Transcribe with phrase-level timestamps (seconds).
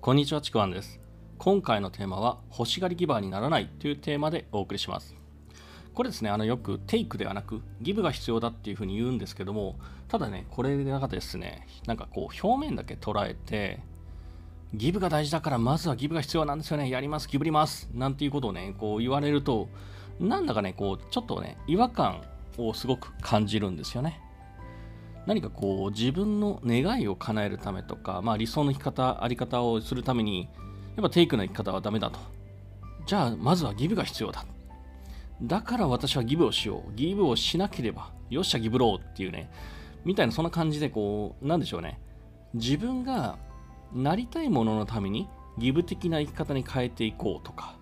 [0.00, 0.98] こんにちはちくわんです。
[1.36, 5.14] 今回のテーマは欲しがりギバーにならないというテーマでお送りします。
[5.92, 9.74] これですねあのよくテイクではなくギブが必要だっていうふうに言うんですけども
[10.06, 11.66] ただねこれがですね。
[11.86, 13.80] なんかこう表面だけ捉えて
[14.72, 16.88] ギブが大事だからまずはギブが必要なんですよね。
[16.88, 19.68] やりますギブりますなんていうことをねこう言われると
[20.20, 22.22] なんだかねこうちょっとね違和感
[22.56, 24.22] をすごく感じるんですよね。
[25.28, 30.48] 何かこう自分の願いを叶えるためとか、まあ、理想の生き方あり方をするために
[30.96, 32.18] やっぱテイクな生き方はダメだと。
[33.06, 34.46] じゃあまずはギブが必要だ。
[35.42, 36.94] だから私はギブをしよう。
[36.94, 39.50] ギブをしなければよっしゃギブろうっていうね。
[40.02, 42.00] みたいなそんな感じでこうなんでしょうね。
[42.54, 43.36] 自分が
[43.92, 47.76] なりたいもののためにギブ的な生き方に変えていこうとか。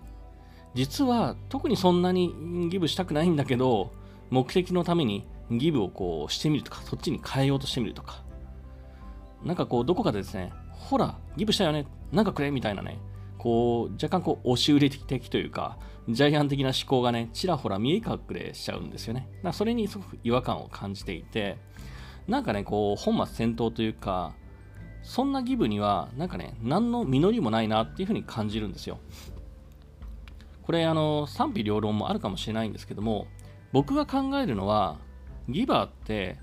[0.73, 3.93] 実は特にそんなにギブしたくないんだけど
[4.31, 8.23] 目的のためにギブをこうしてみるとかそっちに変えようとしてみるとか。
[9.43, 12.99] なんかこうどこかでですねほらギブしたよねなんかくれみたいなね
[13.37, 15.77] こう若干こう押し売り的というか
[16.09, 19.27] ジャイアン的な思考がねちらほら見え隠れしちゃうんですよね。
[19.37, 21.57] だからそれにすごく違和感を感じていて
[22.27, 24.33] なんかねこう本末転倒というか
[25.03, 28.99] そんなギブにはなんかね何の実りもないなっていうふうに感じるんですよ。
[30.63, 33.27] これあの賛否両論もあるかもしれないんですけども
[33.71, 34.97] 僕が考えるのは
[35.49, 36.37] ギバーって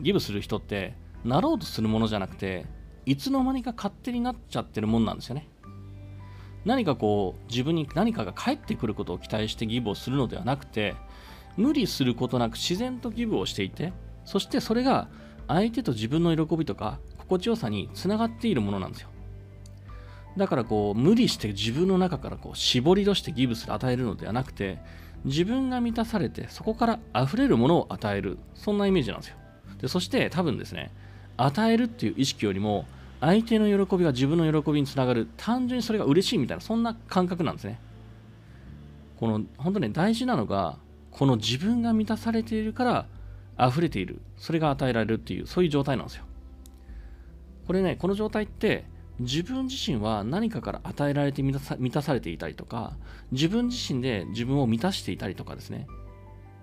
[0.00, 2.66] ギブする人ってなろうとするものじゃなくて
[3.06, 5.48] いつの間にか勝手になっちゃってるもんなんですよね。
[6.64, 10.94] 何かこう自分に何かが返ってくることを期待してギブをするのではなくて
[11.56, 13.92] 無理することなく自然とギブをしていて
[14.24, 15.08] そしてそれが
[15.46, 19.08] 相手と自分の喜びとか心地よさにつながっているものなんですよ。
[20.36, 24.78] だからこう無理して自分の中からこう絞り出してギブする与えるのではなくて
[25.24, 29.36] 自分が満たされてそこから溢れるものを与えるそんなイメージなんですよ。
[29.80, 30.90] でそして多分ですね
[31.36, 32.86] 与えるっていう意識よりも
[33.20, 37.80] 相手の喜びが自分の喜びにつながる単純にそれが嬉しいみたいなそんな感覚なんですね。
[39.16, 40.78] この本当ね大事なのが
[41.10, 43.06] この自分が満たされているか
[43.56, 46.24] ら溢れているそれが与えられるっていうそういう状態なんですよ。
[47.66, 48.84] これねこの状態って
[49.20, 52.94] 自分自身は何かから与えられて満たさ満たされていたりとか
[53.30, 55.86] 自分自身で自分を満たしていたりとかですね。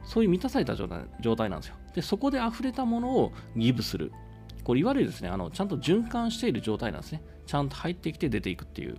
[0.04, 1.76] そういう満たされた状態状態なんですよ。
[1.96, 4.12] でそこで溢れたものをギブする。
[4.64, 7.24] これいわゆるですねあのちゃんと循環している状態なんですね。
[7.46, 8.98] ちゃんと入ってきて出ていくっていう。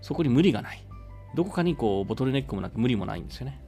[0.00, 0.82] そこに無理がない。
[1.34, 3.60] どこかにこうボトルネックもなく無理もないんですよね。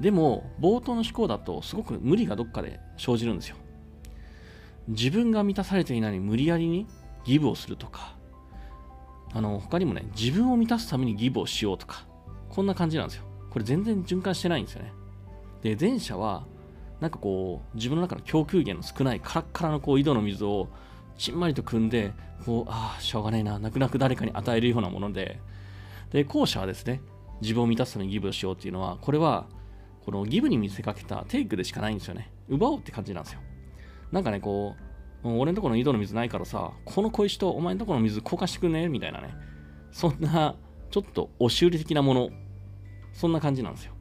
[0.00, 3.56] でも冒頭の思考だとすごく無理がどっかで生じるんですよ。
[4.88, 6.86] 自分が満たされていないのに無理やりに
[7.28, 8.16] ギブをするとか、
[9.34, 12.06] あの、他にもね、自分を満たすためにギブをしようとか、
[12.48, 13.24] こんな感じなんですよ。
[13.50, 14.92] これ全然循環してないんですよね。
[15.60, 16.46] で、前者は、
[17.00, 20.68] なんかこう、自分の中の供給源の少ないカラッカラのこう井戸の水を
[21.18, 22.14] ちんまりと汲んで、
[22.46, 25.38] こう、ああ、しょうがないな、泣く泣く誰かに与えるようなもので、
[26.10, 27.02] で、後者はですね、
[27.42, 29.46] 自分を満たすためにギブをしようっていうのは、これは、
[30.06, 32.32] このギブに見せかけたテイクでしかないんですよね。
[32.48, 33.40] 奪おうって感じなんですよ。
[34.10, 34.87] なんかね、こう、
[35.24, 39.34] 俺のところの井戸の水ないからさ、この小石とお前のところの水交換してくんねみたいなね。
[39.90, 40.54] そんな、
[40.90, 42.30] ちょっと押し売り的なもの、
[43.12, 43.92] そんな感じなんですよ。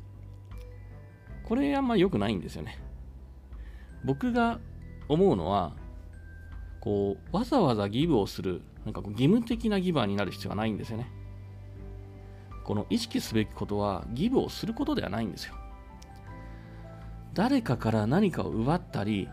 [1.44, 2.78] これあんま良くないんですよね。
[4.04, 4.60] 僕が
[5.08, 5.76] 思うのは、
[6.82, 11.10] こう、わざわざギブをする、なんかこう義務的なギバーになる必要はないんですよね。
[12.64, 15.56] この意識すべきことは、ギブをすることではないんですよ。
[17.34, 19.30] 誰かから何かを奪ったり、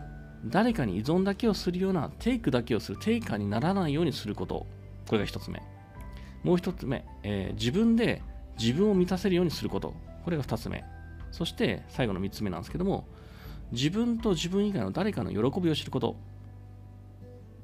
[0.47, 4.67] 誰かに依存だけをするようなテイクだけをするテイカーにならないようにすること。
[5.07, 5.61] これが1つ目。
[6.43, 8.21] もう1つ目、えー、自分で
[8.59, 9.93] 自分を満たせるようにすること。
[10.23, 10.83] これが2つ目。
[11.31, 13.07] そして最後の3つ目なんですけども
[13.71, 16.15] 自分と自分以外の誰かの喜びを知ること。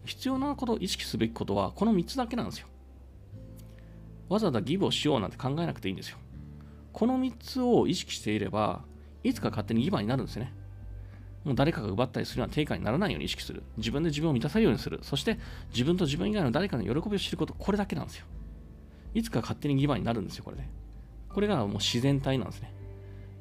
[0.04, 2.68] 必要なことを意識すべきことはこの3つだけなんですよ。
[4.28, 6.18] わざわざギブをしようなんて考えなくていいんですよ。
[6.92, 8.84] この3つを意識していれば
[9.24, 10.54] いつか勝手にギバーになるんですよね。
[11.44, 13.64] もう誰かが奪ったりするような定価にならないように意識する。
[13.78, 15.00] 自分で自分を満たせるようにする。
[15.02, 15.40] そして
[15.72, 18.26] 自分と自分以外の誰かの喜びを知ること、これだけなんですよ。
[19.14, 20.64] いつか勝手にギバーになるんですよ、これで、
[21.30, 22.74] これがもう自然体なんですね。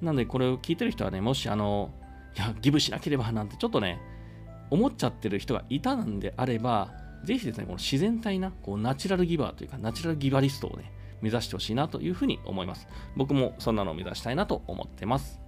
[0.01, 1.93] なので、これを聞いてる人はね、もしあの、
[2.37, 4.01] いや、ギブしなければなんてちょっとね、
[4.71, 6.93] 思っちゃってる人がいたんであれば、
[7.25, 12.89] ぜひですね、この自然体な、こう、ナチュラルギバーというか、ナチュラルギバリストをね、目指してほしいなというふうに思います。
[13.17, 15.41] 僕もそんなのを目指したいなと思ってます。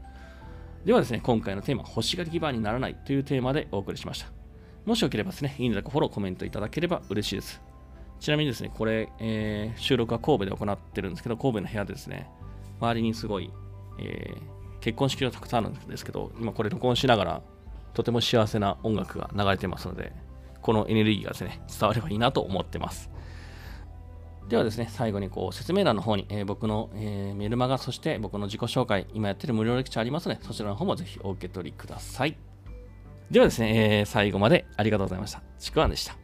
[0.85, 4.27] ではですね、今回のテーマ、欲しがりギバーにならないというテーマでお送りしました。
[4.85, 7.63] もしよければですね、いいねだかフォロー、コメントいただければ嬉しいです。
[8.19, 12.29] ちなみにですね、これ、えー、収録は神戸で行ってるんですけど、神戸の部屋でですね、
[12.81, 13.53] 周りにすごい、
[14.01, 17.43] えー、結婚式がたくさんあるんですけど、今これ録音しながら、
[17.95, 20.13] とても幸せな音楽が流れてますので、
[20.63, 23.09] このエネルギーがですね、伝わればいいなと思ってます。
[24.53, 32.37] ではですね、最後にこう説明欄の方に、えー、僕の、えー、メルマガ、そして僕の自己紹介、今やってる無料レクチャーありますので、そちらの方もぜひお受け取りください。
[33.31, 35.43] ではですね、えー、最後までありがとうございました。
[35.59, 36.19] ちくわんでした。